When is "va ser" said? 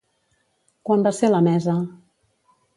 1.09-1.31